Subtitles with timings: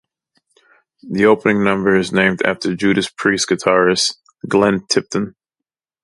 [1.03, 4.15] The opening number is named after Judas Priest guitarist,
[4.49, 5.35] Glenn Tipton.